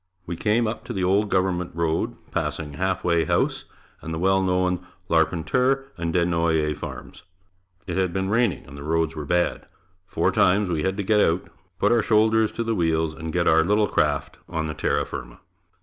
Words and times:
We 0.25 0.35
came 0.35 0.65
up 0.65 0.83
to 0.85 0.93
the 0.93 1.03
old 1.03 1.29
government 1.29 1.75
road 1.75 2.15
passing 2.31 2.71
the 2.71 2.77
"Half 2.79 3.03
Way 3.03 3.25
House" 3.25 3.65
and 4.01 4.11
the 4.11 4.17
well 4.17 4.41
known 4.41 4.83
Larpenteur 5.11 5.91
and 5.95 6.11
Des 6.11 6.25
Noyer 6.25 6.73
farms. 6.75 7.21
It 7.85 7.97
had 7.97 8.11
been 8.11 8.27
raining 8.27 8.65
and 8.65 8.75
the 8.75 8.81
roads 8.81 9.15
were 9.15 9.25
bad. 9.25 9.67
Four 10.07 10.31
times 10.31 10.71
we 10.71 10.81
had 10.81 10.97
to 10.97 11.03
get 11.03 11.19
out, 11.19 11.51
put 11.77 11.91
our 11.91 12.01
shoulders 12.01 12.51
to 12.53 12.63
the 12.63 12.73
wheels 12.73 13.13
and 13.13 13.31
get 13.31 13.47
our 13.47 13.63
little 13.63 13.87
craft 13.87 14.37
on 14.49 14.65
the 14.65 14.73
terra 14.73 15.05
firma. 15.05 15.39